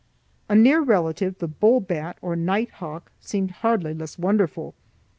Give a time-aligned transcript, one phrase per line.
[0.49, 4.73] A near relative, the bull bat, or nighthawk, seemed hardly less wonderful.